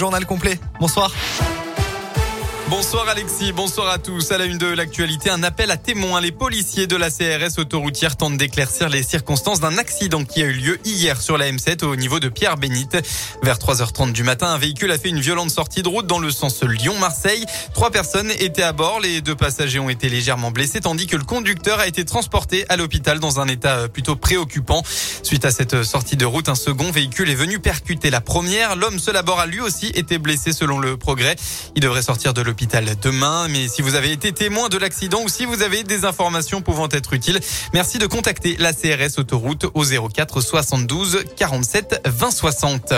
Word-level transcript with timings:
Journal 0.00 0.24
complet. 0.26 0.60
Bonsoir. 0.78 1.10
Bonsoir 2.70 3.08
Alexis, 3.08 3.52
bonsoir 3.52 3.88
à 3.88 3.96
tous. 3.96 4.30
À 4.30 4.36
la 4.36 4.44
une 4.44 4.58
de 4.58 4.66
l'actualité, 4.66 5.30
un 5.30 5.42
appel 5.42 5.70
à 5.70 5.78
témoins. 5.78 6.20
Les 6.20 6.32
policiers 6.32 6.86
de 6.86 6.96
la 6.96 7.08
CRS 7.08 7.58
autoroutière 7.58 8.18
tentent 8.18 8.36
d'éclaircir 8.36 8.90
les 8.90 9.02
circonstances 9.02 9.60
d'un 9.60 9.78
accident 9.78 10.22
qui 10.22 10.42
a 10.42 10.44
eu 10.44 10.52
lieu 10.52 10.78
hier 10.84 11.18
sur 11.22 11.38
la 11.38 11.50
M7 11.50 11.82
au 11.86 11.96
niveau 11.96 12.20
de 12.20 12.28
Pierre-Bénite. 12.28 12.98
Vers 13.42 13.56
3h30 13.56 14.12
du 14.12 14.22
matin, 14.22 14.48
un 14.48 14.58
véhicule 14.58 14.90
a 14.90 14.98
fait 14.98 15.08
une 15.08 15.20
violente 15.20 15.50
sortie 15.50 15.82
de 15.82 15.88
route 15.88 16.06
dans 16.06 16.18
le 16.18 16.30
sens 16.30 16.62
Lyon-Marseille. 16.62 17.46
Trois 17.72 17.90
personnes 17.90 18.30
étaient 18.32 18.62
à 18.62 18.74
bord. 18.74 19.00
Les 19.00 19.22
deux 19.22 19.34
passagers 19.34 19.78
ont 19.78 19.88
été 19.88 20.10
légèrement 20.10 20.50
blessés 20.50 20.80
tandis 20.80 21.06
que 21.06 21.16
le 21.16 21.24
conducteur 21.24 21.80
a 21.80 21.86
été 21.86 22.04
transporté 22.04 22.66
à 22.68 22.76
l'hôpital 22.76 23.18
dans 23.18 23.40
un 23.40 23.48
état 23.48 23.88
plutôt 23.88 24.14
préoccupant. 24.14 24.82
Suite 25.22 25.46
à 25.46 25.50
cette 25.50 25.84
sortie 25.84 26.18
de 26.18 26.26
route, 26.26 26.50
un 26.50 26.54
second 26.54 26.90
véhicule 26.90 27.30
est 27.30 27.34
venu 27.34 27.60
percuter 27.60 28.10
la 28.10 28.20
première. 28.20 28.76
L'homme 28.76 28.98
seul 28.98 29.16
à 29.16 29.46
lui 29.46 29.60
aussi 29.62 29.86
été 29.94 30.18
blessé 30.18 30.52
selon 30.52 30.78
le 30.78 30.98
progrès. 30.98 31.36
Il 31.74 31.80
devrait 31.80 32.02
sortir 32.02 32.34
de 32.34 32.42
l'hôpital 32.42 32.57
demain. 32.66 33.48
Mais 33.48 33.68
si 33.68 33.82
vous 33.82 33.94
avez 33.94 34.12
été 34.12 34.32
témoin 34.32 34.68
de 34.68 34.78
l'accident 34.78 35.22
ou 35.22 35.28
si 35.28 35.44
vous 35.44 35.62
avez 35.62 35.84
des 35.84 36.04
informations 36.04 36.60
pouvant 36.60 36.88
être 36.90 37.12
utiles, 37.12 37.40
merci 37.72 37.98
de 37.98 38.06
contacter 38.06 38.56
la 38.58 38.72
CRS 38.72 39.18
Autoroute 39.18 39.66
au 39.74 39.84
04 39.84 40.40
72 40.40 41.24
47 41.36 42.02
20 42.04 42.30
60. 42.30 42.94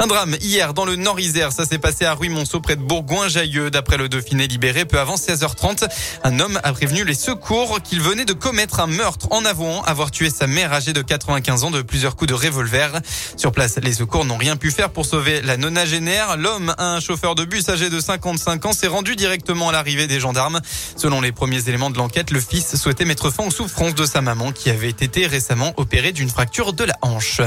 Un 0.00 0.06
drame 0.08 0.36
hier 0.40 0.74
dans 0.74 0.84
le 0.84 0.96
Nord-Isère. 0.96 1.52
Ça 1.52 1.64
s'est 1.64 1.78
passé 1.78 2.04
à 2.04 2.14
Ruy-Monceau 2.14 2.60
près 2.60 2.74
de 2.74 2.82
Bourgoin-Jailleux. 2.82 3.70
D'après 3.70 3.96
le 3.96 4.08
Dauphiné 4.08 4.48
libéré, 4.48 4.84
peu 4.84 4.98
avant 4.98 5.14
16h30, 5.14 5.88
un 6.24 6.40
homme 6.40 6.58
a 6.64 6.72
prévenu 6.72 7.04
les 7.04 7.14
secours 7.14 7.80
qu'il 7.80 8.00
venait 8.00 8.24
de 8.24 8.32
commettre 8.32 8.80
un 8.80 8.88
meurtre 8.88 9.28
en 9.30 9.44
avouant 9.44 9.82
avoir 9.82 10.10
tué 10.10 10.30
sa 10.30 10.48
mère 10.48 10.72
âgée 10.72 10.92
de 10.92 11.00
95 11.00 11.64
ans 11.64 11.70
de 11.70 11.80
plusieurs 11.80 12.16
coups 12.16 12.28
de 12.28 12.34
revolver. 12.34 13.00
Sur 13.36 13.52
place, 13.52 13.78
les 13.82 13.92
secours 13.92 14.24
n'ont 14.24 14.36
rien 14.36 14.56
pu 14.56 14.72
faire 14.72 14.90
pour 14.90 15.06
sauver 15.06 15.40
la 15.42 15.56
nonagénaire. 15.56 16.36
L'homme, 16.36 16.74
un 16.76 16.98
chauffeur 16.98 17.36
de 17.36 17.44
bus 17.44 17.68
âgé 17.68 17.88
de 17.88 18.00
55 18.00 18.66
ans, 18.66 18.72
s'est 18.72 18.88
rendu 18.88 19.14
directement 19.14 19.68
à 19.68 19.72
l'arrivée 19.72 20.08
des 20.08 20.18
gendarmes. 20.18 20.60
Selon 20.96 21.20
les 21.20 21.30
premiers 21.30 21.68
éléments 21.68 21.90
de 21.90 21.98
l'enquête, 21.98 22.32
le 22.32 22.40
fils 22.40 22.76
souhaitait 22.76 23.04
mettre 23.04 23.30
fin 23.30 23.44
aux 23.44 23.50
souffrances 23.50 23.94
de 23.94 24.06
sa 24.06 24.20
maman 24.20 24.50
qui 24.50 24.70
avait 24.70 24.90
été 24.90 25.26
récemment 25.26 25.72
opérée 25.76 26.12
d'une 26.12 26.28
fracture 26.28 26.72
de 26.72 26.84
la 26.84 26.94
hanche. 27.00 27.40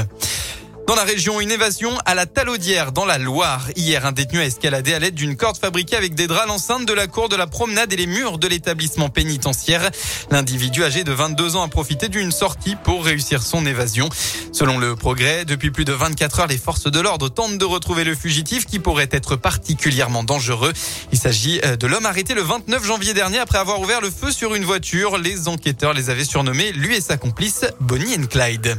Dans 0.88 0.94
la 0.94 1.04
région, 1.04 1.38
une 1.38 1.50
évasion 1.50 1.92
à 2.06 2.14
la 2.14 2.24
Talaudière, 2.24 2.92
dans 2.92 3.04
la 3.04 3.18
Loire. 3.18 3.66
Hier, 3.76 4.06
un 4.06 4.12
détenu 4.12 4.40
a 4.40 4.46
escaladé 4.46 4.94
à 4.94 4.98
l'aide 4.98 5.14
d'une 5.14 5.36
corde 5.36 5.58
fabriquée 5.58 5.96
avec 5.96 6.14
des 6.14 6.26
draps 6.26 6.48
l'enceinte 6.48 6.86
de 6.86 6.94
la 6.94 7.06
cour 7.06 7.28
de 7.28 7.36
la 7.36 7.46
promenade 7.46 7.92
et 7.92 7.96
les 7.96 8.06
murs 8.06 8.38
de 8.38 8.48
l'établissement 8.48 9.10
pénitentiaire. 9.10 9.90
L'individu 10.30 10.84
âgé 10.84 11.04
de 11.04 11.12
22 11.12 11.56
ans 11.56 11.62
a 11.62 11.68
profité 11.68 12.08
d'une 12.08 12.32
sortie 12.32 12.74
pour 12.74 13.04
réussir 13.04 13.42
son 13.42 13.66
évasion. 13.66 14.08
Selon 14.52 14.78
le 14.78 14.96
progrès, 14.96 15.44
depuis 15.44 15.70
plus 15.70 15.84
de 15.84 15.92
24 15.92 16.40
heures, 16.40 16.46
les 16.46 16.56
forces 16.56 16.90
de 16.90 17.00
l'ordre 17.00 17.28
tentent 17.28 17.58
de 17.58 17.66
retrouver 17.66 18.04
le 18.04 18.14
fugitif 18.14 18.64
qui 18.64 18.78
pourrait 18.78 19.10
être 19.10 19.36
particulièrement 19.36 20.24
dangereux. 20.24 20.72
Il 21.12 21.18
s'agit 21.18 21.60
euh, 21.66 21.76
de 21.76 21.86
l'homme 21.86 22.06
arrêté 22.06 22.32
le 22.32 22.40
29 22.40 22.82
janvier 22.82 23.12
dernier 23.12 23.40
après 23.40 23.58
avoir 23.58 23.78
ouvert 23.78 24.00
le 24.00 24.10
feu 24.10 24.32
sur 24.32 24.54
une 24.54 24.64
voiture. 24.64 25.18
Les 25.18 25.48
enquêteurs 25.48 25.92
les 25.92 26.08
avaient 26.08 26.24
surnommés, 26.24 26.72
lui 26.72 26.96
et 26.96 27.02
sa 27.02 27.18
complice, 27.18 27.66
Bonnie 27.78 28.14
and 28.14 28.28
Clyde. 28.30 28.78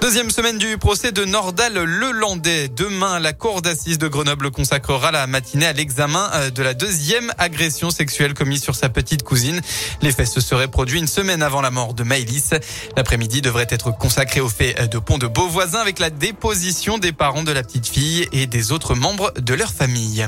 Deuxième 0.00 0.30
semaine 0.30 0.58
du 0.58 0.76
procès 0.76 1.10
de 1.10 1.24
Nordal 1.24 1.72
Lelandais. 1.74 2.68
Demain, 2.68 3.18
la 3.18 3.32
cour 3.32 3.62
d'assises 3.62 3.96
de 3.98 4.08
Grenoble 4.08 4.50
consacrera 4.50 5.10
la 5.10 5.26
matinée 5.26 5.66
à 5.66 5.72
l'examen 5.72 6.30
euh, 6.34 6.50
de 6.50 6.62
la 6.62 6.74
deuxième 6.74 7.32
agression 7.38 7.90
sexuelle 7.90 8.34
commise 8.34 8.62
sur 8.62 8.74
sa 8.74 8.90
petite 8.90 9.22
cousine. 9.22 9.60
Les 10.02 10.12
faits 10.12 10.28
se 10.28 10.40
seraient 10.40 10.68
produits 10.68 10.98
une 10.98 11.08
semaine 11.08 11.42
avant 11.42 11.62
la 11.62 11.70
mort 11.70 11.94
de 11.94 12.04
Maëlys. 12.04 12.50
L'après-midi 12.96 13.40
devrait 13.40 13.66
être 13.70 13.90
consacré 13.96 14.40
au 14.40 14.50
fait 14.50 14.88
de 14.88 14.98
pont 14.98 15.18
de 15.18 15.26
Beauvoisin 15.26 15.80
avec 15.80 15.98
la 15.98 16.10
déposition 16.10 16.98
des 16.98 17.12
parents 17.12 17.44
de 17.44 17.52
la 17.52 17.62
petite 17.62 17.88
fille 17.88 18.28
et 18.32 18.46
des 18.46 18.72
autres 18.72 18.94
membres 18.94 19.32
de 19.40 19.54
leur 19.54 19.72
famille. 19.72 20.26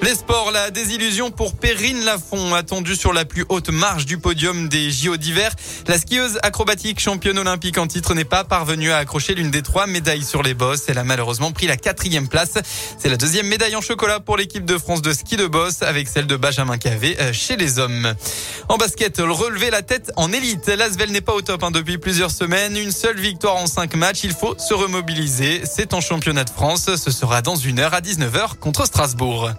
Les 0.00 0.14
sports, 0.14 0.52
la 0.52 0.70
désillusion 0.70 1.30
pour 1.30 1.56
Perrine 1.56 2.04
Lafont, 2.04 2.54
attendue 2.54 2.94
sur 2.94 3.12
la 3.12 3.24
plus 3.24 3.44
haute 3.48 3.68
marge 3.68 4.06
du 4.06 4.16
podium 4.16 4.68
des 4.68 4.92
JO 4.92 5.16
d'hiver. 5.16 5.52
La 5.88 5.98
skieuse 5.98 6.38
acrobatique 6.42 7.00
championne 7.00 7.36
olympique 7.36 7.78
en 7.78 7.88
titre 7.88 8.14
n'est 8.14 8.24
pas 8.24 8.44
parvenue 8.44 8.92
à 8.92 8.98
accrocher 8.98 9.34
l'une 9.34 9.50
des 9.50 9.62
trois 9.62 9.86
médailles 9.86 10.22
sur 10.22 10.42
les 10.42 10.54
bosses. 10.54 10.84
Elle 10.88 10.98
a 10.98 11.04
malheureusement 11.04 11.50
pris 11.50 11.66
la 11.66 11.76
quatrième 11.76 12.28
place. 12.28 12.54
C'est 12.96 13.08
la 13.08 13.16
deuxième 13.16 13.48
médaille 13.48 13.74
en 13.74 13.80
chocolat 13.80 14.20
pour 14.20 14.36
l'équipe 14.36 14.64
de 14.64 14.78
France 14.78 15.02
de 15.02 15.12
ski 15.12 15.36
de 15.36 15.48
boss 15.48 15.82
avec 15.82 16.08
celle 16.08 16.28
de 16.28 16.36
Benjamin 16.36 16.78
Cavé 16.78 17.16
euh, 17.20 17.32
chez 17.32 17.56
les 17.56 17.80
hommes. 17.80 18.14
En 18.68 18.76
basket, 18.76 19.18
relever 19.18 19.70
la 19.70 19.82
tête 19.82 20.12
en 20.16 20.32
élite. 20.32 20.68
L'Asvel 20.68 21.10
n'est 21.10 21.20
pas 21.20 21.34
au 21.34 21.42
top 21.42 21.64
hein, 21.64 21.72
depuis 21.72 21.98
plusieurs 21.98 22.30
semaines. 22.30 22.76
Une 22.76 22.92
seule 22.92 23.18
victoire 23.18 23.56
en 23.56 23.66
cinq 23.66 23.96
matchs. 23.96 24.20
Il 24.22 24.32
faut 24.32 24.56
se 24.58 24.74
remobiliser. 24.74 25.62
C'est 25.64 25.92
en 25.92 26.00
championnat 26.00 26.44
de 26.44 26.50
France. 26.50 26.88
Ce 26.96 27.10
sera 27.10 27.42
dans 27.42 27.56
une 27.56 27.80
heure 27.80 27.94
à 27.94 28.00
19h 28.00 28.58
contre 28.60 28.86
Strasbourg. 28.86 29.50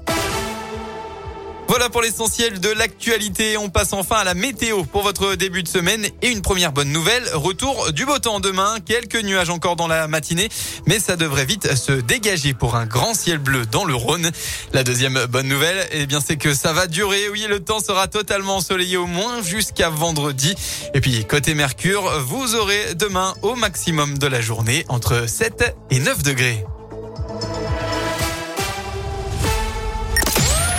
Voilà 1.69 1.87
pour 1.87 2.01
l'essentiel 2.01 2.59
de 2.59 2.69
l'actualité. 2.69 3.55
On 3.55 3.69
passe 3.69 3.93
enfin 3.93 4.15
à 4.15 4.23
la 4.23 4.33
météo 4.33 4.85
pour 4.85 5.03
votre 5.03 5.35
début 5.35 5.61
de 5.61 5.67
semaine 5.67 6.07
et 6.23 6.29
une 6.29 6.41
première 6.41 6.71
bonne 6.71 6.91
nouvelle. 6.91 7.23
Retour 7.35 7.93
du 7.93 8.07
beau 8.07 8.17
temps 8.17 8.39
demain. 8.39 8.77
Quelques 8.83 9.21
nuages 9.23 9.51
encore 9.51 9.75
dans 9.75 9.87
la 9.87 10.07
matinée, 10.07 10.49
mais 10.87 10.97
ça 10.97 11.15
devrait 11.15 11.45
vite 11.45 11.75
se 11.75 11.91
dégager 11.91 12.55
pour 12.55 12.75
un 12.75 12.87
grand 12.87 13.13
ciel 13.13 13.37
bleu 13.37 13.67
dans 13.67 13.85
le 13.85 13.93
Rhône. 13.93 14.31
La 14.73 14.83
deuxième 14.83 15.27
bonne 15.27 15.47
nouvelle, 15.47 15.87
eh 15.91 16.07
bien, 16.07 16.21
c'est 16.25 16.37
que 16.37 16.55
ça 16.55 16.73
va 16.73 16.87
durer. 16.87 17.29
Oui, 17.29 17.45
le 17.47 17.59
temps 17.59 17.81
sera 17.81 18.07
totalement 18.07 18.55
ensoleillé 18.55 18.97
au 18.97 19.05
moins 19.05 19.43
jusqu'à 19.43 19.91
vendredi. 19.91 20.55
Et 20.95 21.01
puis, 21.01 21.23
côté 21.25 21.53
Mercure, 21.53 22.19
vous 22.21 22.55
aurez 22.55 22.95
demain 22.95 23.35
au 23.43 23.53
maximum 23.53 24.17
de 24.17 24.25
la 24.25 24.41
journée 24.41 24.85
entre 24.89 25.29
7 25.29 25.75
et 25.91 25.99
9 25.99 26.23
degrés. 26.23 26.65